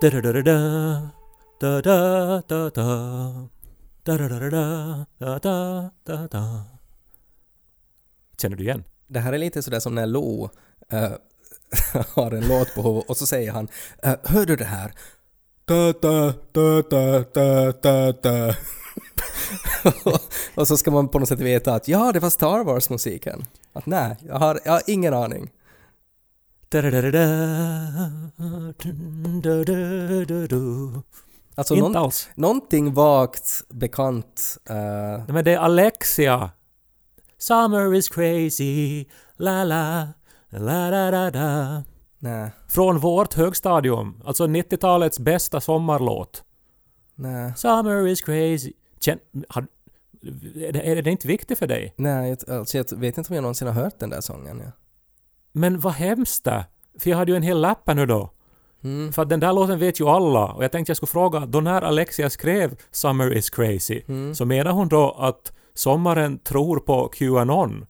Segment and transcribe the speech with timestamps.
[0.00, 1.10] Da-da-da-da-da.
[1.60, 3.48] Da-da-da-da.
[4.04, 5.90] Da-da-da-da-da.
[6.04, 6.64] da da
[8.38, 8.84] Känner du igen?
[9.06, 10.50] Det här är lite sådär som när Lo
[10.92, 11.12] eh,
[12.14, 13.68] har en låt på huvudet och så säger han
[14.02, 14.92] eh, Hör du det här?
[15.64, 18.54] Da, da, da, da, da, da, da.
[20.54, 23.44] och så ska man på något sätt veta att ja, det var Star Wars-musiken.
[23.72, 25.50] Att nej, jag har, jag har ingen aning.
[31.54, 32.28] Alltså Inte någon, alls.
[32.34, 34.58] någonting vagt bekant.
[34.68, 36.50] eh, Nej, Men det är Alexia.
[37.38, 39.04] Summer is crazy.
[39.36, 40.08] La la.
[40.50, 41.82] La da da da.
[42.18, 44.22] nej, Från vårt högstadium.
[44.24, 46.44] Alltså 90-talets bästa sommarlåt.
[47.14, 48.72] nej, Summer is crazy.
[49.00, 49.18] Känn,
[49.48, 49.66] har,
[50.56, 51.94] är, det, är det inte viktigt för dig?
[51.96, 54.62] nej, jag- alltså jag vet inte om jag någonsin har hört den där sången.
[54.64, 54.70] Ja.
[55.56, 56.64] Men vad hemskt det.
[56.98, 58.30] För jag hade ju en hel lapp nu då.
[58.84, 59.12] Mm.
[59.12, 60.44] För att den där låten vet ju alla.
[60.44, 64.34] Och jag tänkte jag skulle fråga, då när Alexia skrev Summer is crazy, Mm.
[64.34, 67.86] så menar hon då att sommaren tror på Qanon?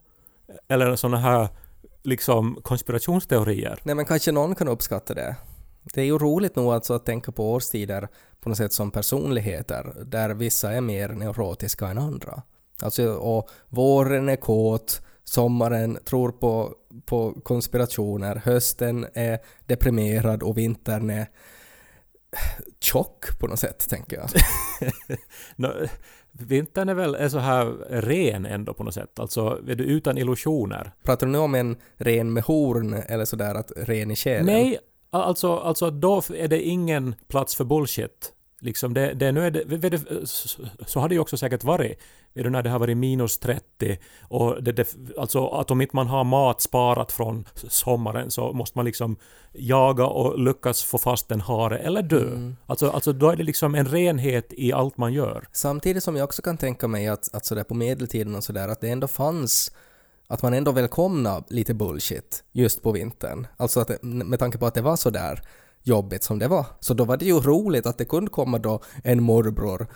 [0.69, 1.49] Eller såna här
[2.03, 3.79] liksom konspirationsteorier?
[3.83, 5.37] Nej men kanske någon kan uppskatta det.
[5.95, 8.09] Det är ju roligt nog alltså att tänka på årstider
[8.41, 12.43] på något sätt som personligheter, där vissa är mer neurotiska än andra.
[12.83, 16.73] Alltså, och våren är kåt, sommaren tror på,
[17.05, 21.27] på konspirationer, hösten är deprimerad och vintern är
[22.81, 24.29] tjock på något sätt, tänker jag.
[25.57, 25.73] Nå,
[26.33, 29.19] vintern är väl är så här ren ändå på något sätt.
[29.19, 30.93] Alltså, är du utan illusioner?
[31.03, 34.47] Pratar du nu om en ren med horn eller sådär att ren i själen?
[34.47, 34.79] Nej,
[35.11, 38.33] alltså, alltså då är det ingen plats för bullshit.
[38.61, 40.27] Liksom det, det, nu är det,
[40.87, 41.99] så har det ju också säkert varit.
[42.37, 45.97] Vet du, när det har varit minus 30 och det, det, alltså att om inte
[45.97, 49.17] man har mat sparat från sommaren så måste man liksom
[49.53, 52.53] jaga och lyckas få fast en hare eller dö.
[52.67, 55.49] Alltså, alltså då är det liksom en renhet i allt man gör.
[55.53, 58.81] Samtidigt som jag också kan tänka mig att, att sådär på medeltiden och sådär att
[58.81, 59.73] det ändå fanns
[60.29, 63.47] att man ändå välkomna lite bullshit just på vintern.
[63.57, 65.41] Alltså att med tanke på att det var så där
[65.83, 66.67] jobbigt som det var.
[66.81, 69.87] Så då var det ju roligt att det kunde komma då en morbror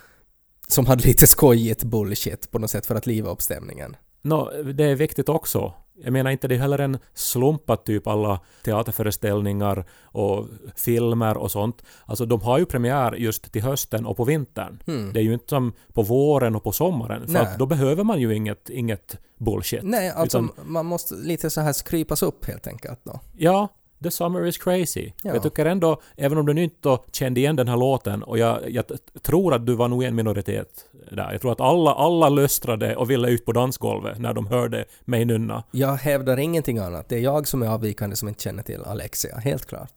[0.71, 3.97] som hade lite skojigt bullshit på något sätt för att liva upp stämningen.
[4.23, 5.73] Nå, det är viktigt också.
[6.05, 11.51] Jag menar inte det är heller en slump att typ alla teaterföreställningar och filmer och
[11.51, 11.83] sånt.
[12.07, 14.83] Alltså de har ju premiär just till hösten och på vintern.
[15.13, 17.27] Det är ju inte som på våren och på sommaren.
[17.27, 17.43] För Nej.
[17.43, 19.83] att då behöver man ju inget, inget bullshit.
[19.83, 23.21] Nej, alltså Utan, man måste lite så här skrypas upp helt enkelt då.
[23.37, 23.69] ja,
[24.03, 25.13] The Summer is crazy.
[25.23, 25.35] Ja.
[25.35, 28.71] Jag tycker ändå, även om du nu inte kände igen den här låten, och jag,
[28.71, 28.85] jag
[29.23, 30.69] tror att du var nog en minoritet
[31.11, 31.33] där.
[31.33, 35.25] Jag tror att alla, alla lustrade och ville ut på dansgolvet när de hörde mig
[35.25, 35.65] nunna.
[35.71, 37.09] Jag hävdar ingenting annat.
[37.09, 39.93] Det är jag som är avvikande som inte känner till Alexia, helt klart.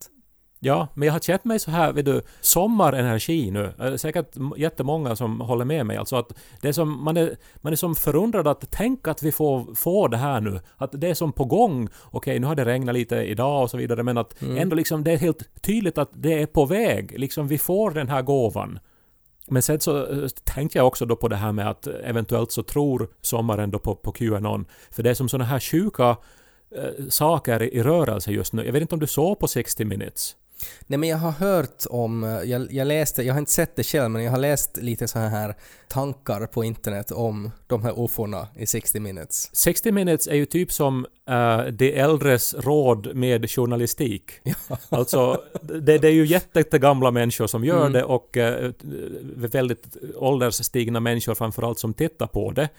[0.66, 3.74] Ja, men jag har känt mig så här, vet du, sommarenergi nu.
[3.80, 5.98] Eh, Säkert m- jättemånga som håller med mig.
[5.98, 9.32] Alltså att det är som, man är, man är som förundrad att tänk att vi
[9.32, 10.60] får, får det här nu.
[10.78, 11.90] Att det är som på gång.
[12.12, 15.12] Okej, nu har det regnat lite idag och så vidare, men att ändå liksom det
[15.12, 17.20] är helt tydligt att det är på väg.
[17.20, 18.80] Liksom vi får den här gåvan.
[19.48, 22.64] Men sen så eh, tänkte jag också då på det här med att eventuellt så
[22.64, 24.66] tror sommaren då på, på Qanon.
[24.92, 26.10] För det är som såna här sjuka
[26.76, 28.66] eh, saker i rörelse just nu.
[28.66, 30.36] Jag vet inte om du såg på 60 minutes?
[30.88, 34.12] Nej men jag har hört om, jag, jag läste, jag har inte sett det själv
[34.12, 35.56] men jag har läst lite så här
[35.88, 39.50] tankar på internet om de här ufona i 60 minutes.
[39.56, 44.32] 60 minutes är ju typ som eh, de äldres råd med journalistik.
[44.90, 48.72] Alltså, det, det är ju jätte- jättegamla människor som gör det och eh,
[49.36, 52.70] väldigt åldersstigna människor framförallt som tittar på det.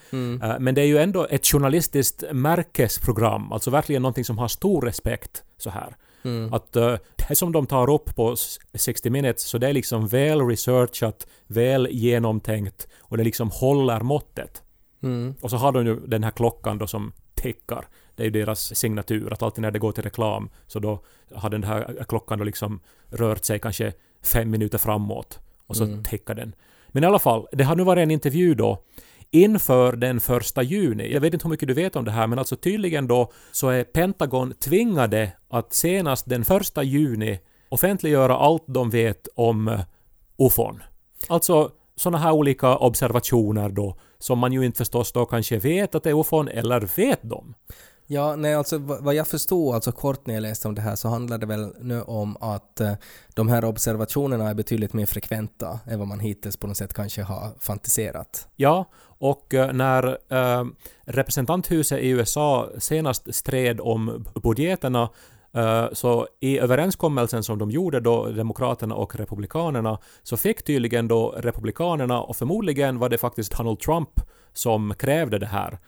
[0.42, 4.82] Eh, men det är ju ändå ett journalistiskt märkesprogram, alltså verkligen någonting som har stor
[4.82, 5.96] respekt så här.
[6.54, 6.96] Att eh,
[7.28, 11.26] det som de tar upp på s- 60 minutes, så det är liksom väl researchat,
[11.46, 14.62] väl genomtänkt och det liksom håller måttet.
[15.40, 17.88] Och så har de ju den här klockan då som tickar.
[18.16, 21.04] Det är ju deras signatur, att alltid när det går till reklam så då
[21.34, 22.80] har den här klockan då liksom
[23.10, 23.92] rört sig kanske
[24.22, 26.54] fem minuter framåt och så tickar den.
[26.88, 28.82] Men i alla fall, det har nu varit en intervju då
[29.34, 31.12] inför den första juni.
[31.12, 33.68] Jag vet inte hur mycket du vet om det här, men alltså tydligen då så
[33.68, 39.80] är Pentagon tvingade att senast den första juni offentliggöra allt de vet om eh,
[40.38, 40.82] UFON.
[41.28, 46.02] Alltså sådana här olika observationer då, som man ju inte förstås då kanske vet att
[46.02, 47.54] det är UFON, eller vet de?
[48.06, 50.96] Ja, nej, alltså vad vad jag förstod, alltså kort när jag läste om det här,
[50.96, 52.92] så handlar det väl nu om att eh,
[53.34, 57.22] de här observationerna är betydligt mer frekventa än vad man hittills på något sätt kanske
[57.22, 58.48] har fantiserat.
[58.56, 58.84] Ja,
[59.24, 60.64] och eh, när eh,
[61.04, 65.10] representanthuset i USA senast stred om budgeterna
[65.52, 71.34] eh, så i överenskommelsen som de gjorde då, Demokraterna och Republikanerna, så fick tydligen då
[71.36, 74.20] Republikanerna, och förmodligen var det faktiskt Donald Trump
[74.52, 75.78] som krävde det här,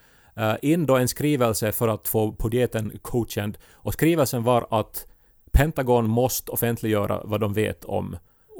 [0.62, 3.58] in då en skrivelse för att få budgeten godkänd.
[3.72, 5.06] Och skrivelsen var att
[5.52, 8.16] Pentagon måste offentliggöra vad de vet om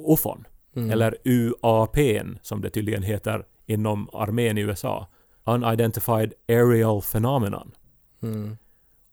[0.09, 0.45] UFON.
[0.91, 1.97] Eller UAP
[2.43, 5.07] som det tydligen heter inom armén i USA.
[5.45, 7.71] Unidentified Aerial Phenomenon.
[8.23, 8.57] Mm.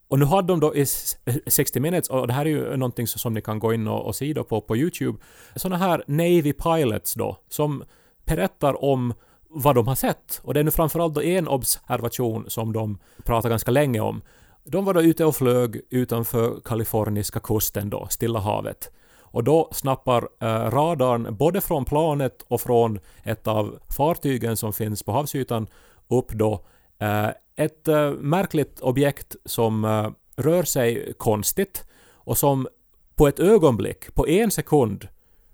[0.08, 1.18] Och nu hade de då i s-
[1.48, 4.06] 60 minutes, och det här är ju någonting som som ni kan gå in och,
[4.06, 5.18] och se då på, på YouTube,
[5.56, 7.84] sådana här Navy pilots då, som
[8.26, 9.14] berättar om
[9.50, 10.42] vad de har sett.
[10.44, 14.22] Och det är nu framförallt då en observation som de pratar ganska länge om.
[14.64, 18.92] De var då ute och flög utanför kaliforniska kusten då, Stilla havet.
[19.34, 25.04] Och då snappar eh, radarn både från planet och från ett av fartygen som finns
[25.04, 25.68] på havsytan
[26.08, 26.66] upp då
[27.00, 31.84] eh, ett eh, märkligt objekt som eh, rör sig konstigt
[32.14, 32.68] och som
[33.16, 35.08] på ett ögonblick, på en sekund,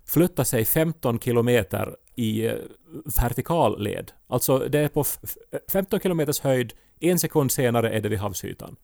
[0.04, 2.54] flyttar sig 15 kilometer i eh,
[3.22, 4.12] vertikal led.
[4.26, 5.36] Alltså det är på f- f-
[5.72, 8.76] 15 kilometers höjd, en sekund senare är det vid havsytan.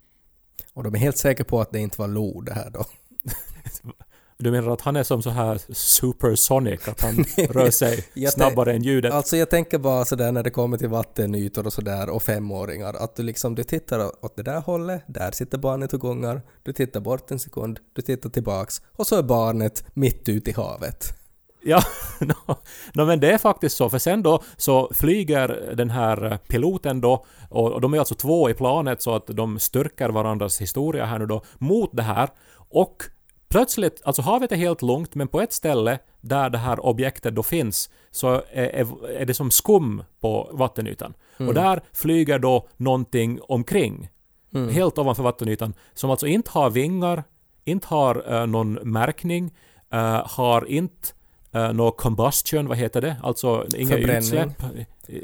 [0.73, 2.85] Och de är helt säkra på att det inte var Lo det här då.
[4.39, 8.83] Du menar att han är som så här supersonic, att han rör sig snabbare än
[8.83, 9.13] ljudet?
[9.13, 13.17] Alltså jag tänker bara sådär när det kommer till vattenytor och sådär och femåringar att
[13.17, 17.01] du liksom du tittar åt det där hållet, där sitter barnet och gångar, du tittar
[17.01, 21.05] bort en sekund, du tittar tillbaks och så är barnet mitt ute i havet.
[21.63, 21.83] Ja,
[22.21, 22.57] no,
[22.95, 27.25] no, men det är faktiskt så, för sen då så flyger den här piloten då,
[27.51, 31.19] och, och de är alltså två i planet så att de styrker varandras historia här
[31.19, 32.29] nu då, mot det här,
[32.69, 33.03] och
[33.57, 37.43] plötsligt, alltså havet är helt lugnt, men på ett ställe där det här objektet då
[37.43, 41.15] finns så är, är, är det som skum på vattenytan.
[41.39, 44.09] Och där flyger då någonting omkring,
[44.71, 47.25] helt ovanför vattenytan, som alltså inte har vingar,
[47.65, 49.55] inte har eh, någon märkning,
[49.93, 51.09] eh, har inte
[51.57, 53.17] uh, någon combustion, vad heter det?
[53.23, 54.49] Alltså inga utsläpp.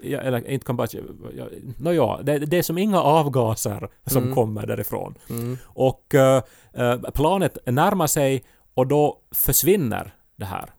[0.02, 1.31] Ja, eller inte combustion.
[1.37, 1.44] Ja,
[1.79, 4.34] Nåja, det, det är som inga avgaser som Mm.
[4.34, 5.14] kommer därifrån.
[5.31, 5.58] Mm.
[5.64, 6.43] Och eh,
[6.75, 8.44] eh, planet närmar sig
[8.75, 10.70] och då försvinner det här.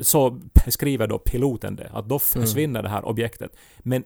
[0.00, 3.56] Så skriver då piloten det, att då försvinner det här objektet.
[3.78, 4.04] Men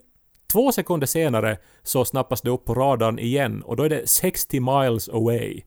[0.53, 4.61] två sekunder senare så snappas det upp på radarn igen och då är det 60
[4.61, 5.63] miles away.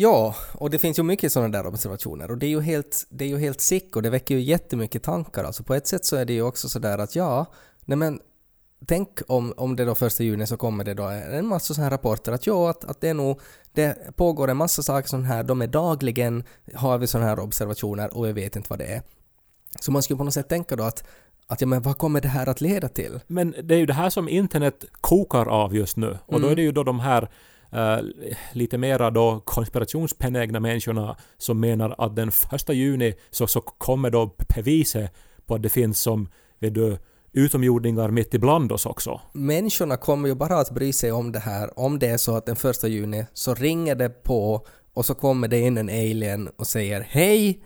[0.00, 3.24] Ja, och det finns ju mycket sådana där observationer och det är ju helt, det
[3.24, 5.44] är ju helt sick och det väcker ju jättemycket tankar.
[5.44, 7.46] Alltså på ett sätt så är det ju också sådär att ja,
[7.84, 8.20] nej men
[8.86, 11.90] tänk om, om det då första juni så kommer det då en massa sådana här
[11.90, 13.40] rapporter att ja, att, att det är nog,
[13.72, 18.16] det pågår en massa saker sådana här, de är dagligen, har vi sådana här observationer
[18.16, 19.02] och vi vet inte vad det är.
[19.80, 21.04] Så man skulle på något sätt tänka då att,
[21.46, 23.20] att ja men vad kommer det här att leda till?
[23.26, 26.18] Men det är ju det här som internet kokar av just nu.
[26.26, 26.50] Och då Mm.
[26.50, 27.28] är det ju då de här
[27.72, 27.98] Eh,
[28.52, 34.36] lite mera då konspirationsbenägna människorna som menar att den första juni så, så kommer då
[34.54, 35.12] beviset
[35.46, 36.28] på att det finns som
[36.58, 36.98] vet du,
[37.32, 39.20] utomjordingar mitt ibland oss också.
[39.32, 42.46] människorna kommer ju bara att bry sig om det här om det är så att
[42.46, 46.66] den första juni så ringer det på och så kommer det in en alien och
[46.66, 47.62] säger Hej!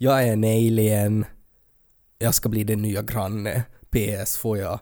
[0.00, 1.24] Jag är en alien.
[2.18, 3.62] Jag ska bli din nya granne.
[3.90, 4.80] PS får jag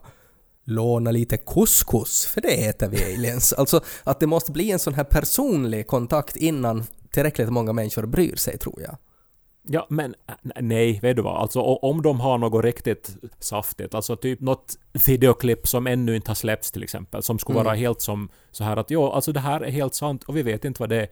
[0.67, 2.27] låna lite couscous?
[2.27, 3.53] För det äter vi aliens.
[3.53, 8.37] Alltså att det måste bli en sån här personlig kontakt innan tillräckligt många människor bryr
[8.37, 8.97] sig tror jag.
[9.69, 10.15] Ja, men
[10.61, 11.37] nej, vet du vad?
[11.37, 16.35] Alltså om de har något riktigt saftigt, alltså typ något videoklipp som ännu inte har
[16.35, 19.61] släppts till exempel, som skulle vara helt som så här att ja, alltså det här
[19.61, 21.09] är helt sant och vi vet inte vad det är.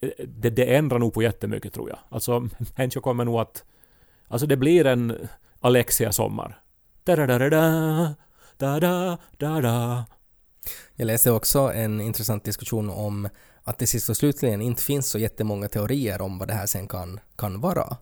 [0.00, 1.98] Eh, Det, det ändrar nog på jättemycket tror jag.
[2.08, 2.40] Alltså
[2.76, 3.64] människor kommer nog att...
[4.28, 5.28] Alltså det blir en
[5.60, 6.60] Alexia-sommar.
[8.58, 10.06] Da-da-da-da.
[10.94, 13.28] Jag läste också en intressant diskussion om
[13.64, 16.88] att det sist och slutligen inte finns så jättemånga teorier om vad det här sen
[16.88, 17.96] kan, kan vara.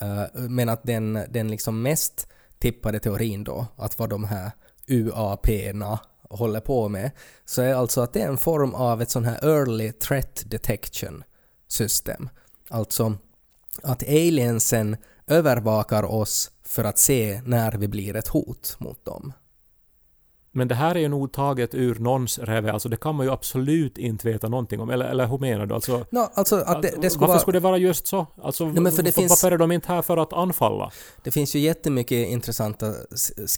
[0.00, 4.50] Eh, men att den, den liksom mest tippade teorin då, att vad de här
[4.86, 5.98] UAP-na
[6.30, 7.10] håller på med,
[7.44, 11.24] så är alltså att det är en form av ett sån här early threat detection
[11.68, 12.28] system.
[12.70, 13.16] Alltså
[13.82, 14.96] att aliensen
[15.26, 19.32] övervakar oss för att se när vi blir ett hot mot dem.
[20.56, 23.32] Men det här är ju nog taget ur någons revve, alltså det kan man ju
[23.32, 24.90] absolut inte veta någonting om.
[24.90, 25.74] Eller, eller hur menar du?
[25.74, 27.38] Alltså, No, alltså att det, det skulle varför vara...
[27.38, 28.26] skulle det vara just så?
[28.42, 30.90] Alltså, Nej, men för det varför, finns- är de inte här för att anfalla?
[31.22, 32.92] Det finns ju jättemycket intressanta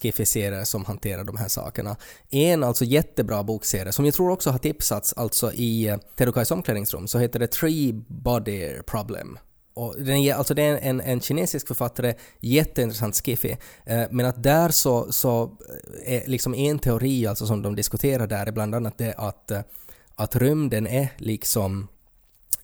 [0.03, 1.97] skiffiserier som hanterar de här sakerna.
[2.31, 7.07] En alltså jättebra bokserie som jag tror också har tipsats alltså i eh, Terukais omklädningsrum
[7.07, 9.39] så heter det Three Body Problem.
[9.77, 13.57] Och den, alltså det är en, en kinesisk författare, jätteintressant skiffi.
[13.87, 15.57] Eh, men att där så, så
[16.05, 19.51] eh, är liksom en teori alltså som de diskuterar där är bland annat det att,
[19.51, 19.61] eh,
[20.15, 21.89] att rymden är liksom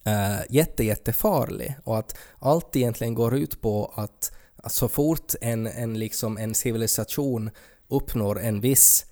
[0.04, 5.66] eh, jätte, jättefarlig och att allt egentligen går ut på att, att så fort en,
[5.66, 7.50] en, liksom en civilisation
[7.88, 9.06] uppnår en viss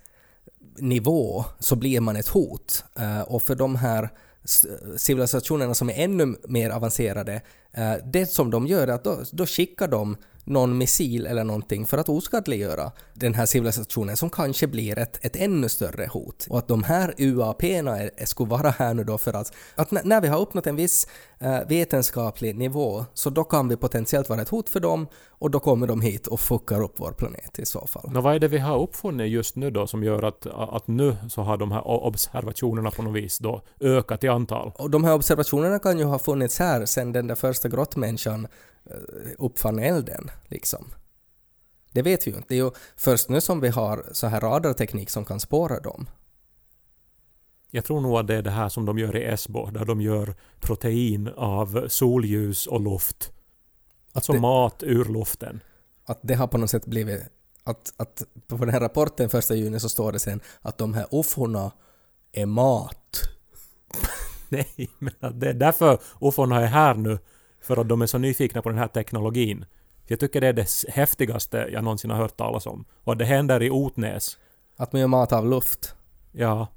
[0.78, 2.84] nivå så blir man ett hot.
[2.98, 4.10] Eh, och för de här
[4.96, 9.46] civilisationerna som är ännu mer avancerade, Eh, det som de gör är att då, då
[9.46, 14.98] skickar de någon missil eller någonting för att oskadliggöra den här civilisationen som kanske blir
[14.98, 16.46] ett, ett ännu större hot.
[16.50, 20.28] Och att de här är, skulle vara här nu då för att, att när vi
[20.28, 21.06] har uppnått en viss
[21.38, 25.60] eh, vetenskaplig nivå så då kan vi potentiellt vara ett hot för dem och då
[25.60, 28.10] kommer de hit och fuckar upp vår planet i så fall.
[28.12, 31.16] Nå, vad är det vi har uppfunnit just nu då som gör att, att nu
[31.28, 34.72] så har de här observationerna på något vis då ökat i antal?
[34.78, 38.48] Och de här observationerna kan ju ha funnits här sedan den där första grottmänniskan
[39.38, 40.84] uppfann elden, liksom.
[41.92, 42.48] Det vet vi ju inte.
[42.48, 46.08] Det är ju först nu som vi har så här radarteknik som kan spåra dem.
[47.70, 50.00] Jag tror nog att det är det här som de gör i Esbo, där de
[50.00, 53.32] gör protein av solljus och luft.
[54.12, 55.60] Alltså det- mat ur luften.
[56.04, 57.22] Att det har på något sätt blivit...
[57.64, 61.06] Att, att på den här rapporten första juni så står det sen att de här
[61.10, 61.72] ufona
[62.32, 63.20] är mat.
[64.48, 67.18] Nej, men det är därför ufona är här nu.
[67.62, 69.64] För att de är så nyfikna på den här teknologin.
[70.06, 72.84] Jag tycker det är det häftigaste jag någonsin har hört talas om.
[73.04, 74.38] Och det händer i Otnäs.
[74.76, 75.94] Att man gör mat av luft.
[76.32, 76.68] Ja,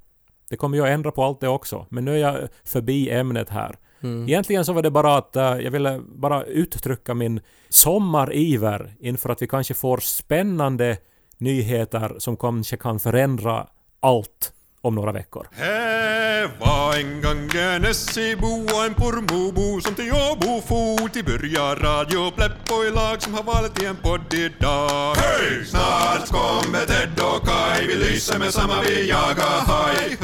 [0.50, 1.86] det kommer ju att ändra på allt det också.
[1.90, 3.78] Men nu är jag förbi ämnet här.
[4.04, 4.24] Mm.
[4.24, 9.42] Egentligen så var det bara att eh, jag ville bara uttrycka min sommariver inför att
[9.42, 10.98] vi kanske får spännande
[11.38, 13.68] nyheter som kanske kan förändra
[14.00, 15.48] allt om några veckor.
[15.52, 21.76] Här var en gång en Essebo och en Pormobo som till Åbo for till börja
[21.76, 25.16] Radio Pleppo i lag som har valt i en podd idag.
[25.16, 25.66] Hej!
[25.66, 30.18] Snart kommer Ted och Kai, vi lyser med samma vi jagar haj.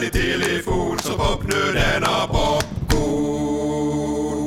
[0.00, 2.80] Ni till i fort så pop nu denna popcorn.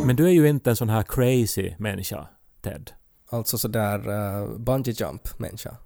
[0.08, 2.28] Men du är ju inte en sån här crazy människa,
[2.62, 2.92] Ted.
[3.30, 5.78] Alltså sådär uh, bungee jump människa.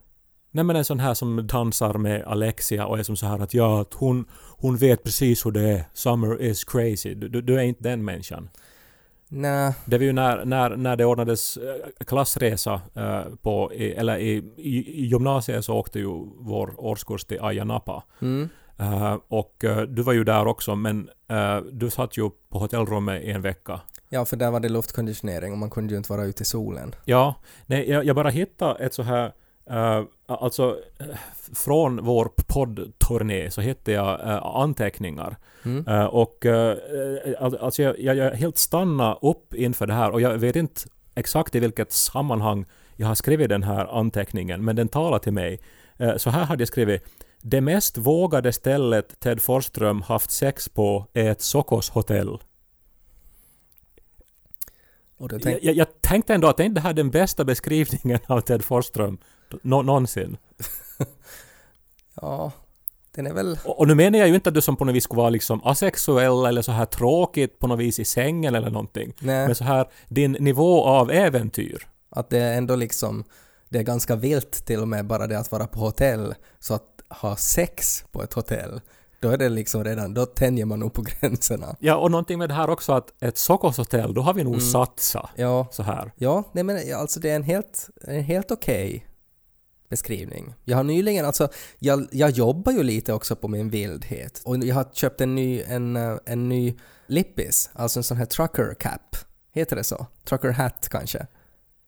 [0.57, 3.53] Nej men en sån här som dansar med Alexia och är som så här att
[3.53, 4.25] ja, att hon,
[4.57, 5.83] hon vet precis hur det är.
[5.93, 7.13] Summer is crazy.
[7.13, 8.49] Du, du, du är inte den människan.
[9.27, 14.43] Nej, Det var ju när, när, när det ordnades eh, klassresa eh, på, eller i,
[14.57, 16.09] i, gymnasiet så åkte ju
[16.39, 18.03] vår årskurs till Ayia Napa.
[18.21, 18.49] mm.
[18.79, 21.09] Eh, och du var ju där också men
[21.71, 23.81] du satt ju på hotellrummet i en vecka.
[24.09, 26.95] Ja, för där var det luftkonditionering och man kunde ju inte vara ute i solen.
[27.05, 27.35] Ja,
[27.65, 29.31] nej, jag, jag bara hittade ett så här
[29.69, 31.05] eh, alltså eh,
[31.53, 35.37] från vår poddturné så hittade jag eh, anteckningar.
[35.65, 35.87] Mm.
[35.87, 36.45] Eh, och
[37.39, 40.81] al- alltså jag, jag, jag helt stannade upp inför det här och jag vet inte
[41.15, 45.59] exakt i vilket sammanhang jag har skrivit den här anteckningen men den talar till mig.
[46.17, 47.03] Så här hade jag skrivit
[47.41, 52.37] det mest vågade stället Ted Forsström haft sex på är ett Sokos hotell.
[55.29, 58.63] Tänkte Jag, jag tänkte ändå att det inte här är den bästa beskrivningen av Ted
[58.63, 59.17] Forsström
[59.61, 60.37] nå- någonsin.
[62.21, 62.51] ja,
[63.15, 63.59] den är väl...
[63.65, 65.29] Och, och nu menar jag ju inte att du som på något vis skulle vara
[65.29, 69.13] liksom asexuell eller så här tråkigt på något vis i sängen eller någonting.
[69.19, 71.87] Nej, Men så här, din nivå av äventyr.
[72.09, 73.23] att det är ändå liksom...
[73.69, 76.35] Det är ganska vilt till och med bara det att vara på hotell.
[76.59, 78.81] Så att ha sex på ett hotell,
[79.19, 80.13] då är det liksom redan...
[80.13, 81.75] Då tänjer man nog på gränserna.
[81.79, 84.61] Ja, och någonting med det här också att ett Sokos hotell, då har vi nog
[84.61, 86.11] satsat Ja, så här.
[86.15, 89.07] Ja, nej men alltså det är en helt, en helt okej
[89.89, 90.53] beskrivning.
[90.65, 91.47] Jag har nyligen, alltså
[91.79, 95.61] jag, jag jobbar ju lite också på min vildhet och jag har köpt en ny,
[95.61, 96.77] en, eh, en ny
[97.07, 99.15] lippis, alltså en sån här trucker cap.
[99.51, 100.05] Heter det så?
[100.23, 101.27] Trucker hat kanske?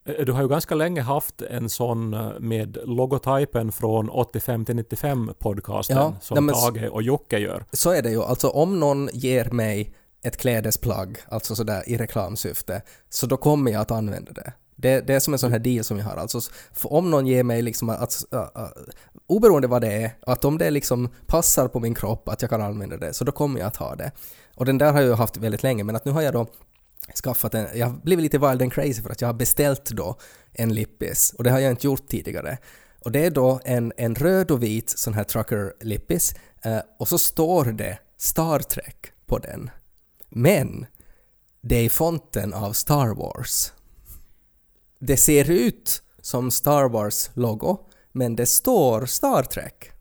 [0.06, 4.76] Eh, Du har ju ganska länge haft en sån eh, med logotypen från 85 till
[4.76, 7.66] 95 podcasten Ja, som men Tage och Jocke gör.
[7.72, 12.82] Så är det ju, alltså om någon ger mig ett klädesplagg, alltså sådär i reklamsyfte,
[13.10, 14.54] så då kommer jag att använda det.
[14.82, 16.18] Det, det är som en sån här deal som jag har.
[16.18, 16.42] Alltså,
[16.84, 18.68] om någon ger mig liksom att, uh, uh,
[19.28, 22.62] oberoende vad det är, att om det liksom passar på min kropp att jag kan
[22.62, 24.12] använda det, så då kommer jag att ha det.
[24.56, 26.48] Och den där har jag ju haft väldigt länge, men att nu har jag då
[27.24, 30.16] skaffat en, jag har blivit lite wild and crazy för att jag har beställt då
[30.54, 32.58] en lippis och det har jag inte gjort tidigare.
[33.06, 37.08] Och det är då en, en röd och vit sån här trucker lippis eh, och
[37.08, 39.70] så står det Star Trek på den.
[40.30, 40.86] Men
[41.62, 43.74] det är i fonten av Star Wars.
[45.00, 47.78] Det ser ut som Star Wars-logo
[48.12, 49.92] men det står Star Trek.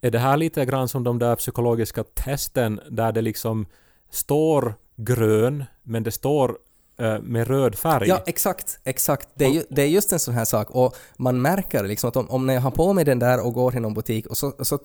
[0.00, 3.66] Är det här lite grann som de där psykologiska testen där det liksom
[4.10, 6.58] står grön men det står
[6.98, 8.08] eh, med röd färg?
[8.08, 9.28] Ja, exakt, exakt.
[9.34, 12.16] Det är, ju, det är just en sån här sak och man märker liksom att
[12.16, 14.52] om, om jag har på mig den där och går till någon butik och så,
[14.60, 14.78] så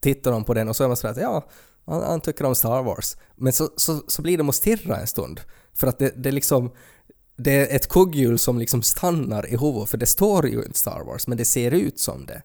[0.00, 1.44] tittar de på den och så är man sådär att ja,
[1.86, 3.16] han, tycker om Star Wars.
[3.36, 5.40] Men så, så, så blir de och stirra en stund.
[5.74, 6.70] För att det, det liksom
[7.38, 11.04] det är ett kugghjul som liksom stannar i huvudet för det står ju inte Star
[11.06, 12.42] Wars men det ser ut som det.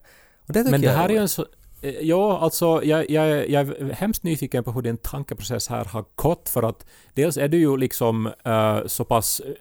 [0.48, 1.46] Och det tycker Men det jag här är ju en så...
[1.82, 6.06] eh, Ja, alltså jag, jag, jag är hemskt nyfiken på hur din tankeprocess här har
[6.16, 9.52] gått för att dels är du ju liksom eh, så pass eh,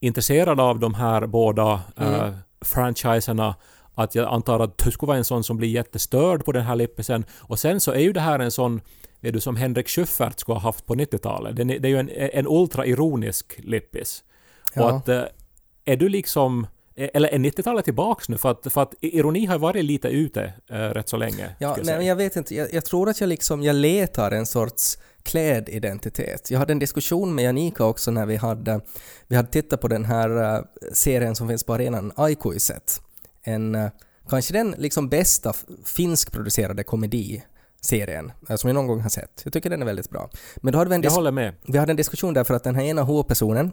[0.00, 3.54] intresserad av de här båda uh, franchiserna
[3.94, 6.76] att jag antar att du skulle vara en sån som blir jättestörd på den här
[6.76, 7.24] lippisen.
[7.38, 8.80] Och sen så är ju det här en sån
[9.20, 11.56] vet du, som Henrik Schyffert skulle ha haft på 90-talet.
[11.56, 14.24] Den är- Det är ju en, en ultra-ironisk lippis.
[14.74, 14.84] Ja.
[14.84, 15.22] Och att eh,
[15.84, 16.66] är du liksom...
[16.96, 18.38] Eller är 90-talet tillbaks nu?
[18.38, 21.56] För att, för att ironi har varit lite ute eh, rätt så länge.
[21.58, 22.54] Ja, nej, men jag vet inte.
[22.54, 26.50] Jag, jag tror att jag liksom, jag letar en sorts klädidentitet.
[26.50, 28.80] Jag hade en diskussion med Janika också när vi hade,
[29.26, 33.00] vi hade tittat på den här eh, serien som finns på arenan, Aikuiset.
[33.42, 33.90] En, eh,
[34.28, 35.52] kanske den liksom bästa
[35.84, 39.40] finskproducerade komediserien eh, som jag någon gång har sett.
[39.44, 40.30] Jag tycker den är väldigt bra.
[40.56, 41.54] Men då hade vi en Jag håller med.
[41.66, 43.72] vi hade en diskussion där för att den här ena huvudpersonen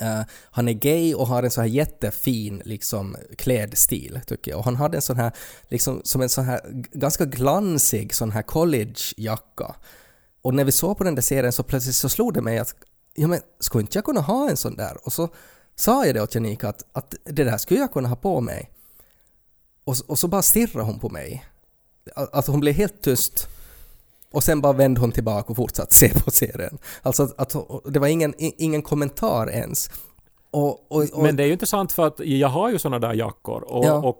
[0.00, 4.58] Eh, han är gay och har en så här jättefin liksom klädstil tycker jag.
[4.58, 5.32] Och han hade en sån här,
[5.68, 6.60] liksom som en sån här
[6.92, 9.74] ganska glansig sån här collegejacka.
[10.42, 12.74] Och när vi såg på den där serien så plötsligt så slog det mig att
[13.14, 15.06] ja men skulle inte jag kunna ha en sån där?
[15.06, 15.28] Och så
[15.74, 18.70] sa jag det åt Janika att, att det där skulle jag kunna ha på mig.
[19.84, 21.44] Och, och så bara stirrade hon på mig.
[22.14, 23.48] Alltså hon blev helt tyst.
[24.34, 26.78] Och sen bara vände hon tillbaka och fortsatte se på serien.
[27.02, 29.90] Alltså att, att det var ingen, ingen kommentar ens.
[30.52, 33.12] Och, och, och, Men det är ju intressant för att jag har ju såna där
[33.14, 34.16] jackor och, Ja.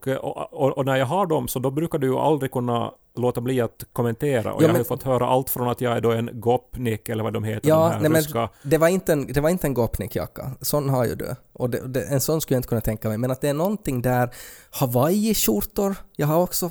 [0.53, 3.85] och, när jag har dem så då brukar du ju aldrig kunna låta bli att
[3.93, 4.53] kommentera.
[4.53, 6.31] Och Ja, jag har men- ju fått höra allt från att jag är då en
[6.33, 8.49] gopnik eller vad de heter, de Ja, här nej, men ryska...
[8.63, 10.51] det var inte en, det var inte en Gopnik-jacka.
[10.61, 11.35] Sån har ju du.
[11.53, 13.19] Och det, det, en sån skulle jag inte kunna tänka mig.
[13.19, 14.31] Men att det är någonting där,
[14.71, 15.95] Hawaii-skjortor.
[16.17, 16.71] Jag har också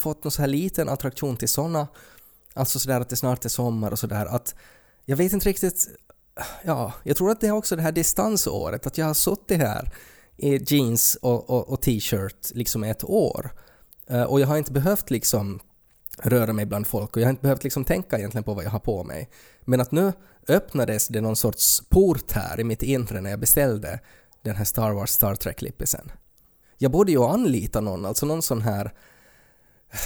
[0.00, 1.86] fått någon så här liten attraktion till såna.
[2.54, 4.26] Alltså sådär att det snart är sommar och sådär.
[4.26, 4.54] Att
[5.04, 5.88] jag vet inte riktigt,
[6.64, 8.86] ja, jag tror att det är också det här distansåret.
[8.86, 9.94] Att jag har suttit här
[10.36, 13.50] i jeans och, och, och t-shirt liksom ett år.
[14.06, 15.60] Eh, och jag har inte behövt liksom
[16.18, 18.70] röra mig bland folk och jag har inte behövt liksom tänka egentligen på vad jag
[18.70, 19.30] har på mig.
[19.64, 20.12] Men att nu
[20.48, 24.00] öppnades det någon sorts port här i mitt inre när jag beställde
[24.42, 26.12] den här Star Wars Star Trek-lippisen.
[26.78, 28.92] Jag borde ju anlita någon, alltså någon sån här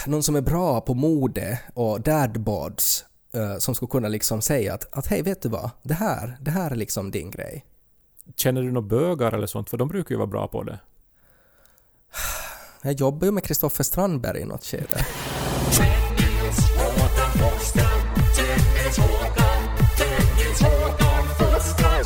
[0.07, 4.89] någon som är bra på mode och dadbods eh, som skulle kunna liksom säga att,
[4.93, 7.65] att hej vet du vad, det här, det här är liksom din grej.
[8.37, 9.71] Känner du några bögar eller sånt?
[9.71, 10.79] För de brukar ju vara bra på det.
[12.83, 15.07] Jag jobbar ju med Kristoffer Strandberg i något skede.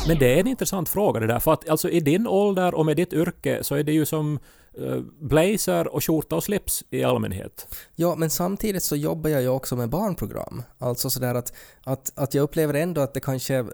[0.07, 2.85] Men det är en intressant fråga det där, för att alltså i din ålder och
[2.85, 4.39] med ditt yrke så är det ju som
[4.77, 7.75] Eh, blazer och skjorta och slips i allmänhet.
[7.95, 10.63] Ja, men samtidigt så jobbar jag ju också med barnprogram.
[10.77, 13.65] Alltså sådär att, att, att jag upplever ändå att det kanske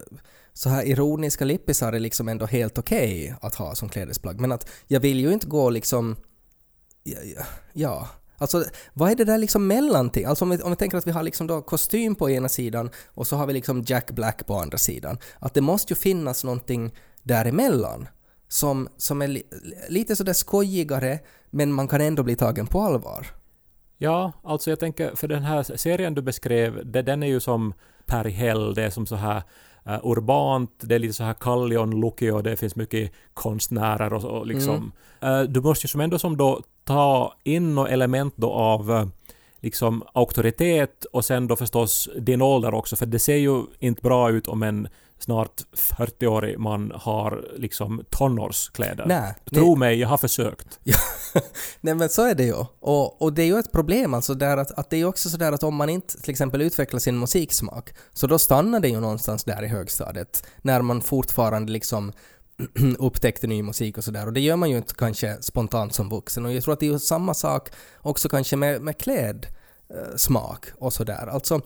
[0.54, 4.40] så här ironiska lippisar är liksom ändå helt okej att ha som klädesplagg.
[4.40, 6.16] Men att jag vill ju inte gå liksom...
[7.04, 8.10] Ja, ja, ja.
[8.38, 10.26] Alltså vad är det där liksom mellanting?
[10.26, 12.90] Alltså om vi, om vi tänker att vi har liksom då kostym på ena sidan
[13.08, 15.18] och så har vi liksom Jack Black på andra sidan.
[15.40, 18.08] Att det måste ju finnas någonting däremellan
[18.50, 19.44] som, som är li,
[19.90, 23.28] lite sådär skojigare men man kan ändå bli tagen på allvar.
[23.98, 27.74] Ja, alltså jag tänker, för den här serien du beskrev, det, den är ju som
[28.06, 29.44] Per Hell, det är som så här
[29.88, 34.48] uh, urbant, det är lite så här Kallion, Lukio, det finns mycket konstnärer och, och
[34.48, 34.92] liksom.
[35.22, 39.08] Eh, du måste ju som ändå som då ta in något element då av eh,
[39.60, 44.32] liksom auktoritet och sen då förstås din ålder också, för det ser ju inte bra
[44.32, 44.88] ut om en
[45.20, 49.06] snart 40-årig man har liksom tonårskläder.
[49.06, 50.80] Nej, Tro mig, jag har försökt.
[51.82, 52.56] Nej men så är det ju.
[52.80, 55.30] Och, och det är ju ett problem alltså där att, att det är ju också
[55.30, 59.00] sådär att om man inte till exempel utvecklar sin musiksmak så då stannar det ju
[59.00, 62.12] någonstans där i högstadiet när man fortfarande liksom
[63.00, 66.46] upptäckte ny musik och sådär och det gör man ju inte kanske spontant som vuxen
[66.46, 70.94] och jag tror att det är ju samma sak också kanske med, med klädsmak och
[70.94, 71.28] sådär.
[71.28, 71.62] Alltså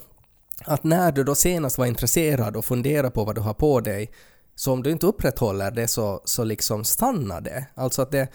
[0.65, 4.11] att när du då senast var intresserad och funderade på vad du har på dig,
[4.55, 7.65] så om du inte upprätthåller det så, så liksom stannar det.
[7.75, 8.27] Alltså att det,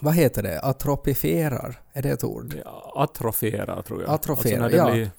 [0.00, 2.54] vad heter det, atrofierar, är det ett ord?
[2.64, 4.10] Ja, atrofierar tror jag.
[4.10, 4.94] Atrofierar, alltså när det ja.
[4.94, 5.10] Blir,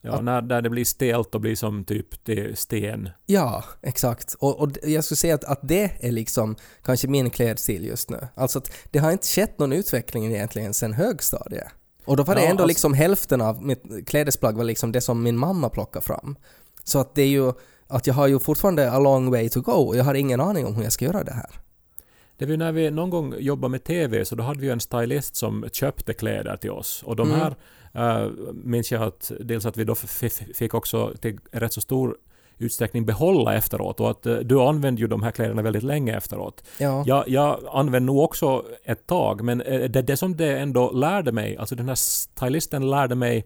[0.00, 3.08] ja, när, när det blir stelt och blir som typ det sten.
[3.26, 4.34] Ja, exakt.
[4.34, 8.28] Och, och jag skulle säga att, att det är liksom kanske min klädstil just nu.
[8.34, 11.68] Alltså att det har inte skett någon utveckling egentligen sedan högstadiet.
[12.08, 15.00] Och då var det Ja, ändå alltså- liksom hälften av mitt klädesplagg var liksom det
[15.00, 16.36] som min mamma plockade fram.
[16.84, 17.52] Så att det är ju
[17.86, 20.66] att jag har ju fortfarande a long way to go och jag har ingen aning
[20.66, 21.50] om hur jag ska göra det här.
[22.36, 24.80] Det var ju när vi någon gång jobbade med TV så då hade vi en
[24.80, 27.02] stylist som köpte kläder till oss.
[27.02, 27.40] Och de Mm.
[27.40, 29.94] här uh, minns jag att dels att vi då
[30.54, 32.16] fick också till rätt så stor
[32.58, 36.64] utsträckning behålla efteråt och att eh, du använde ju de här kläderna väldigt länge efteråt.
[36.78, 37.04] Ja.
[37.06, 41.32] Jag, jag använde nog också ett tag men eh, det, det som det ändå lärde
[41.32, 43.44] mig, alltså den här stylisten lärde mig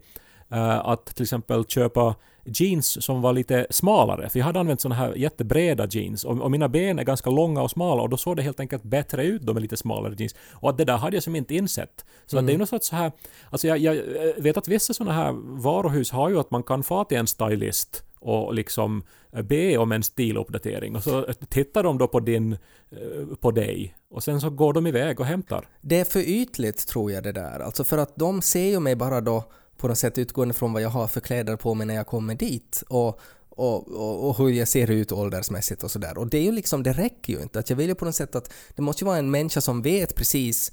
[0.51, 4.29] eh, att till exempel köpa jeans som var lite smalare.
[4.29, 7.61] För jag hade använt såna här jättebreda jeans och, och mina ben är ganska långa
[7.61, 10.35] och smala och då såg det helt enkelt bättre ut då med lite smalare jeans.
[10.51, 12.05] Och att det där hade jag som inte insett.
[12.25, 13.11] Så att det är något sorts så här...
[13.49, 13.95] Alltså jag, jag
[14.37, 18.03] vet att vissa såna här varuhus har ju att man kan få till en stylist
[18.23, 22.53] och liksom eh, be om en stiluppdatering och så eh, tittar de då på din,
[22.91, 25.67] eh, på dig och sen så går de iväg och hämtar.
[25.81, 27.59] Det är för ytligt tror jag det där.
[27.59, 29.43] Alltså för att de ser ju mig bara då
[29.77, 32.35] på något sätt utgående från vad jag har för kläder på mig när jag kommer
[32.35, 32.83] dit.
[32.89, 36.17] Och, och, och, och hur jag ser ut åldersmässigt och sådär.
[36.17, 37.59] Och det är ju liksom, det räcker ju inte.
[37.59, 39.81] Att jag vill ju på något sätt att det måste ju vara en människa som
[39.81, 40.71] vet precis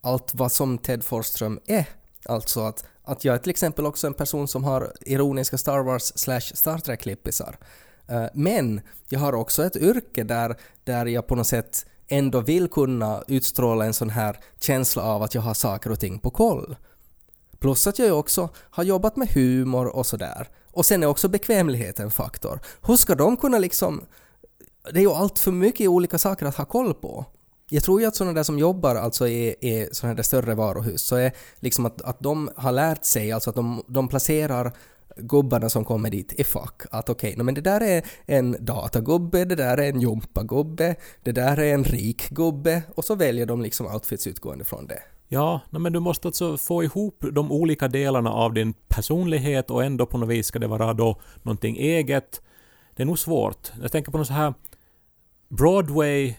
[0.00, 1.86] allt vad som Ted Forsström är.
[2.24, 6.12] Alltså att, att jag är till exempel också en person som har ironiska Star Wars
[6.16, 7.58] slash Star Trek-klippisar.
[8.08, 12.68] Eh, men jag har också ett yrke där, där jag på något sätt ändå vill
[12.68, 16.76] kunna utstråla en sån här känsla av att jag har saker och ting på koll.
[17.58, 20.48] Plus att jag ju också har jobbat med humor och sådär.
[20.72, 22.60] Och sen är också bekvämlighet en faktor.
[22.86, 24.04] Hur ska de kunna liksom...
[24.92, 27.26] Det är ju allt för mycket olika saker att ha koll på.
[27.74, 31.02] Jag tror ju att sådana där som jobbar alltså i, är sådana där större varuhus
[31.02, 34.72] så är liksom att, att de har lärt sig, alltså att de, de placerar
[35.16, 36.82] gubbarna som kommer dit i fack.
[36.90, 41.32] Att okej, okay, men det där är en datagubbe, det där är en jumpagubbe, det
[41.32, 45.02] där är en rik gubbe och så väljer de liksom outfits utgående från det.
[45.28, 50.06] Ja, men du måste alltså få ihop de olika delarna av din personlighet och ändå
[50.06, 52.42] på något vis ska det vara då någonting eget.
[52.96, 53.72] Det är nog svårt.
[53.82, 54.54] Jag tänker på något så här
[55.48, 56.34] Broadway,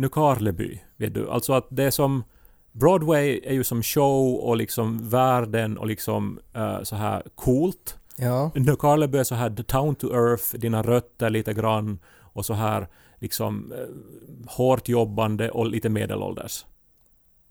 [0.00, 1.30] Nykarleby, vet du.
[1.30, 2.24] Alltså att det är som
[2.72, 7.96] Broadway är ju som show och liksom världen och liksom eh, så här coolt.
[8.16, 11.98] Ja, Nykarleby är så här down to earth, dina rötter lite grann
[12.32, 16.66] och så här liksom eh, hårt jobbande och lite medelålders.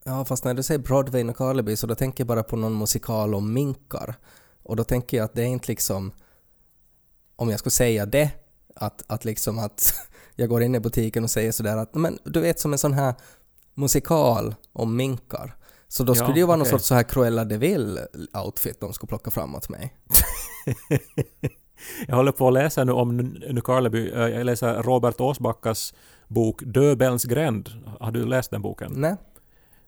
[0.04, 2.78] ja fast när du säger Broadway och Karleby så då tänker jag bara på någon
[2.78, 4.16] musikal om minkar.
[4.64, 6.12] Och då tänker jag att det är inte liksom...
[7.36, 8.32] Om jag skulle säga det,
[8.76, 9.94] att, att liksom att
[10.40, 12.94] jag går in i butiken och säger sådär att men du vet som en sån
[12.94, 13.14] här
[13.76, 15.56] musikal om minkar.
[15.88, 16.72] Så då Ja, skulle det ju vara någon okej.
[16.72, 18.00] sorts så här Cruella de Vil
[18.46, 19.94] outfit de skulle plocka fram åt mig.
[22.08, 23.18] Jag håller på att läsa nu om
[23.50, 24.10] Nykarleby.
[24.12, 25.94] Eh, Jag läser Robert Åsbackas
[26.28, 27.70] bok Döbelns gränd.
[28.00, 28.94] Har du läst den boken?
[28.96, 29.16] Nej?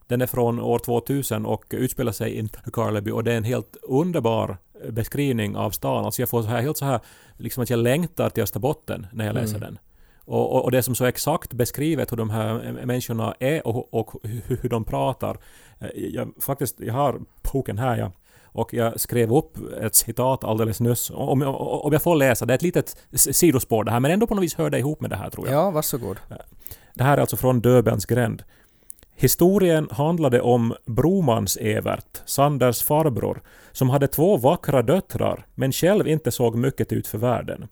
[0.08, 3.78] Den är från år 2000 och utspelar sig i Nykarleby och det är en helt
[3.84, 4.58] underbar
[4.90, 6.06] beskrivning av stan.
[6.06, 7.00] Alltså jag får så här, helt så här,
[7.38, 9.62] liksom att jag längtar till Österbotten när jag läser Mm.
[9.62, 9.80] den.
[10.26, 14.12] Och, och, och det som så exakt beskrivet hur de här människorna är och, och
[14.24, 15.38] hur, hur de pratar.
[15.80, 17.22] Eh, Jag, faktiskt, jag har
[17.54, 18.12] boken här ja.
[18.54, 21.10] Och jag skrev upp ett citat alldeles nyss.
[21.10, 24.36] Om, om, jag får läsa, det är ett litet sidospår det här, men ändå på
[24.36, 25.56] något vis hör det ihop med det här tror jag.
[25.56, 26.18] Ja, varsågod.
[26.94, 28.44] Det här är alltså från Döbelns gränd.
[29.16, 36.56] Historien handlade om Bromans-Evert, Sanders farbror, som hade två vackra döttrar, men själv inte såg
[36.56, 37.68] mycket ut för världen.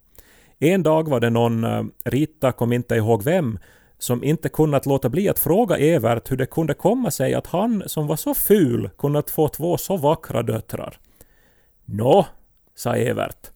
[0.62, 3.58] En dag var det någon, eh, Rita kom inte ihåg vem,
[3.98, 7.82] som inte kunnat låta bli att fråga Evert hur det kunde komma sig att han,
[7.86, 11.00] som var så ful, kunnat få två så vackra döttrar.
[11.84, 12.26] Nå,
[12.74, 13.50] sa Evert.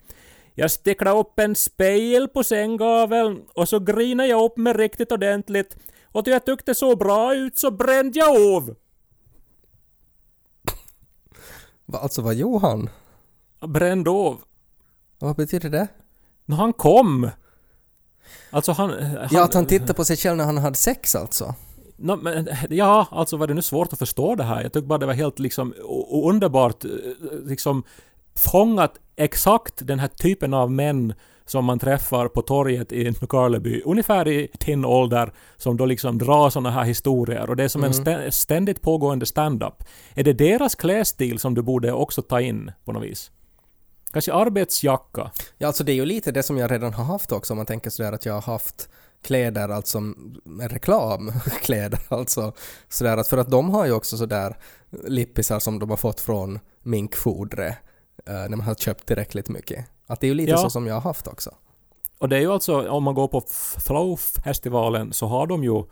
[0.54, 5.76] Jag sticklade upp en spegel på sänggaveln och så grinade jag upp mig riktigt ordentligt
[6.04, 8.76] och då jag tyckte så bra ut så brände jag av.
[11.92, 12.90] Alltså vad Johan?
[13.66, 14.42] Brände av?
[15.18, 15.88] Vad betyder det?
[16.46, 17.30] Nå, han kom!
[18.50, 18.90] Alltså han...
[18.90, 21.54] han Ja, att han tittar på sig själv när han hade sex alltså.
[21.96, 24.62] Nå, men, ja, alltså var det nu svårt att förstå det här?
[24.62, 25.74] Jag tycker bara det var helt liksom
[26.24, 26.90] underbart, eh,
[27.44, 27.82] liksom
[28.36, 31.14] fångat exakt den här typen av män
[31.46, 36.50] som man träffar på torget i Nykarleby, ungefär i din ålder, som då liksom drar
[36.50, 39.84] såna här historier och det är som en stä- ständigt pågående stand-up.
[40.14, 43.30] Är det deras klädstil som du borde också ta in på något vis?
[44.14, 45.30] Kanske arbetsjacka.
[45.58, 47.66] Ja, alltså det är ju lite det som jag redan har haft också om man
[47.66, 48.88] tänker sådär att jag har haft
[49.22, 50.00] kläder, alltså
[50.44, 52.52] med reklamkläder alltså.
[52.88, 54.56] Sådär att för att de har ju också sådär
[54.90, 57.76] lippisar som de har fått från minkfodret
[58.26, 59.86] eh, när man har köpt tillräckligt mycket.
[60.06, 60.56] Att det är ju lite Ja.
[60.58, 61.50] så som jag har haft också.
[62.18, 63.42] Och det är ju alltså, om man går på
[63.86, 65.82] Flow-festivalen så har de ju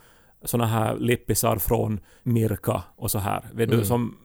[0.44, 3.50] såna här lippisar från Mirka och så här.
[3.54, 3.86] Vet du, Mm.
[3.86, 4.16] som...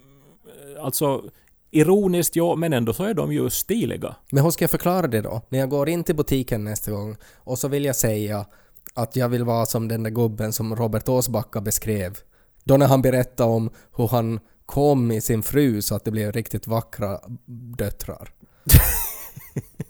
[0.77, 1.23] eh, Alltså,
[1.71, 4.15] ironiskt ja, men ändå så är de ju stiliga.
[4.31, 5.41] Men hur ska jag förklara det då?
[5.49, 8.45] När jag går in till butiken nästa gång och så vill jag säga
[8.93, 12.17] att jag vill vara som den där gubben som Robert Åsbacka beskrev.
[12.63, 16.31] Då när han berättade om hur han kom i sin fru så att det blev
[16.31, 17.19] riktigt vackra
[17.77, 18.29] döttrar.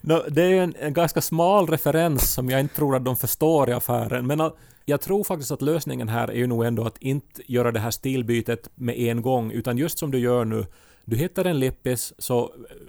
[0.00, 3.70] No, det är en, en ganska smal referens som jag inte tror att de förstår
[3.70, 4.26] i affären.
[4.26, 4.50] Men äh,
[4.84, 7.90] jag tror faktiskt att lösningen här är ju nog ändå att inte göra det här
[7.90, 10.66] stilbytet med en gång, utan just som du gör nu.
[11.04, 12.48] Du hittar en lippis, så äh,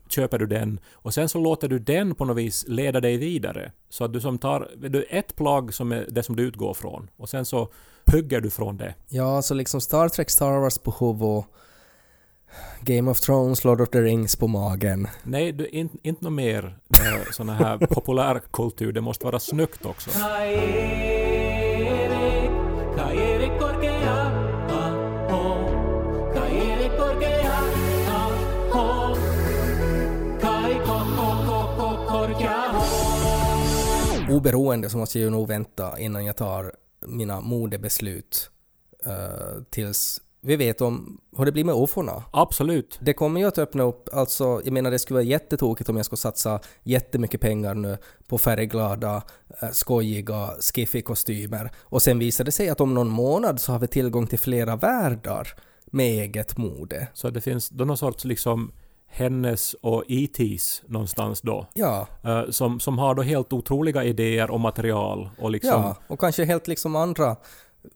[0.10, 3.72] köper du den och sen så låter du den på något vis leda dig vidare.
[3.90, 7.10] Så att du som tar du, ett plagg som är det som du utgår från
[7.18, 7.72] och sen så
[8.06, 8.96] hugger du från det.
[9.10, 10.92] Ja, så liksom Star Trek, Star Wars på
[12.82, 15.08] Game of Thrones, Lord of the Rings på magen.
[15.24, 18.92] Nej, du, inte, inte något mer eh, sån här populärkultur.
[18.92, 20.10] Det måste vara snyggt också.
[34.30, 36.72] Oberoende så måste jag ju nog vänta innan jag tar
[37.06, 38.50] mina modebeslut
[39.06, 42.24] eh, tills vi vet om hur det blir med ufona.
[42.32, 43.00] Absolut.
[43.02, 46.06] Det kommer ju att öppna upp, alltså jag menar det skulle vara jättetokigt om jag
[46.06, 49.24] skulle satsa jättemycket pengar nu på färgglada,
[49.62, 53.88] eh, skojiga skiffy-kostymer och sen visar det sig att om någon månad så har vi
[53.88, 55.48] tillgång till flera världar
[55.86, 57.08] med eget mode.
[57.14, 58.72] Så det finns då någon sorts liksom
[59.08, 61.68] hennes och E.T.s någonstans då.
[61.74, 65.82] Ja, eh, som, som har då helt otroliga idéer och material och liksom...
[65.82, 67.36] ja, och kanske helt liksom andra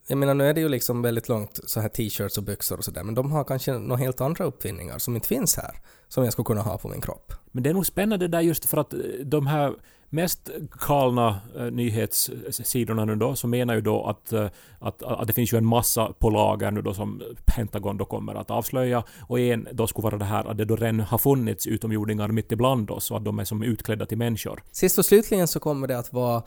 [0.07, 2.85] jag menar nu är det ju liksom väldigt långt så här t-shirts och byxor och
[2.85, 6.33] sådär men de har kanske några helt andra uppfinningar som inte finns här som jag
[6.33, 7.33] skulle kunna ha på min kropp.
[7.51, 9.73] Men det är nog spännande där just för att eh, de här
[10.09, 10.49] mest
[10.87, 14.47] galna eh, nyhetssidorna nu då, så menar ju då att, eh,
[14.79, 18.35] att, att det finns ju en massa på lager nu då som Pentagon då kommer
[18.35, 21.67] att avslöja och en då skulle vara det här att det då redan har funnits
[21.67, 24.63] utomjordingar mitt ibland oss och att de är som utklädda till människor.
[24.71, 26.43] Sist och slutligen så kommer det att vara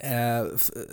[0.00, 0.46] Eh,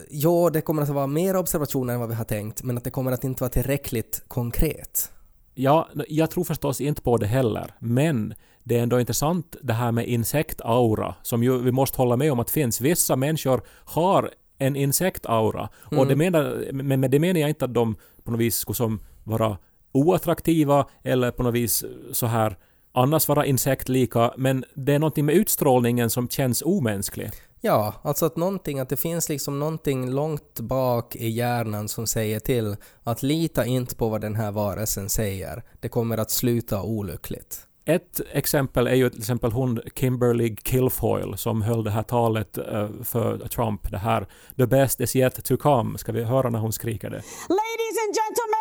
[0.09, 2.91] ja, det kommer att vara mer observationer än vad vi har tänkt, men att det
[2.91, 5.11] kommer att inte vara tillräckligt konkret.
[5.53, 9.91] Ja, jag tror förstås inte på det heller, men det är ändå intressant det här
[9.91, 12.81] med insektaura, som ju vi måste hålla med om att finns.
[12.81, 17.73] Vissa människor har en insektaura, och det menar, men med det menar jag inte att
[17.73, 19.57] de på något vis skulle som vara
[19.91, 22.57] oattraktiva eller på något vis så här
[22.91, 27.31] annars vara insektlika, men det är någonting med utstrålningen som känns omänsklig.
[27.61, 32.39] Ja, alltså att någonting, att det finns liksom någonting långt bak i hjärnan som säger
[32.39, 35.63] till att lita inte på vad den här varelsen säger.
[35.79, 37.67] Det kommer att sluta olyckligt.
[37.85, 42.89] Ett exempel är ju till exempel hon Kimberly Guilfoyle som höll det här talet eh,
[43.03, 43.91] för Trump.
[43.91, 45.97] Det här “The best is yet to come”.
[45.97, 47.21] Ska vi höra när hon skriker det?
[47.49, 48.56] Ladies and gentlemen,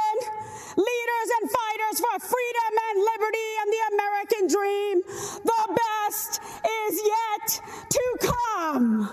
[1.96, 5.02] and fighters for freedom and liberty and the American dream,
[5.44, 9.06] the best is yet to come.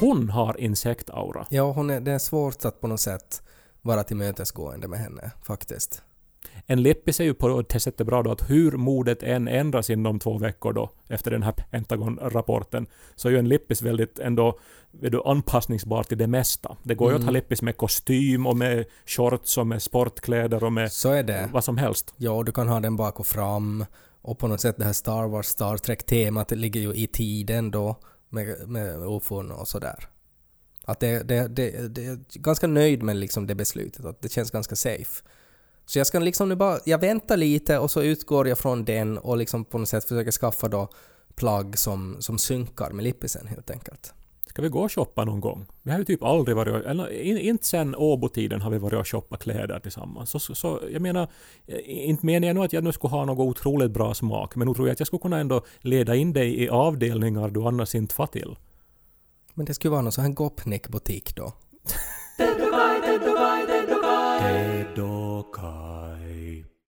[0.00, 1.46] Hon har insektaura.
[1.50, 3.42] Ja, hon är, det är svårt att på något sätt
[3.82, 6.02] vara tillmötesgående med henne, faktiskt.
[6.70, 10.18] En lippis är ju på det sättet bra då att hur modet än ändras inom
[10.18, 14.58] två veckor då efter den här Pentagon-rapporten så är ju en lippis väldigt ändå
[15.02, 16.76] är du, anpassningsbar till det mesta.
[16.82, 20.72] Det går ju att ha lippis med kostym och med shorts och med sportkläder och
[20.72, 21.48] med Så är det.
[21.52, 22.14] vad som helst.
[22.16, 23.84] Ja, du kan ha den bak och fram.
[24.22, 27.96] Och på något sätt det här Star Wars, Star Trek-temat ligger ju i tiden då
[28.28, 30.08] med, med ufon och sådär.
[30.84, 34.50] Att det, det, det, det är ganska nöjd med liksom det beslutet, att det känns
[34.50, 35.22] ganska safe.
[35.90, 39.18] Så jag ska liksom nu bara, jag väntar lite och så utgår jag från den
[39.18, 40.88] och liksom på något sätt försöker skaffa då
[41.34, 44.14] plagg som, som synkar med lippisen helt enkelt.
[44.46, 45.66] Ska vi gå och shoppa någon gång?
[45.82, 48.98] Vi har ju typ aldrig varit och- eller in, inte sen Åbo-tiden har vi varit
[49.00, 50.30] och shoppat kläder tillsammans.
[50.30, 51.28] Så, så, så jag menar,
[51.66, 54.66] eh, inte menar jag nu att jag nu skulle ha något otroligt bra smak, men
[54.66, 57.94] nog tror jag att jag skulle kunna ändå leda in dig i avdelningar du annars
[57.94, 58.56] inte far till.
[59.54, 61.52] Men det skulle vara någon sån här Gopnik-butik då.
[64.42, 65.09] Det då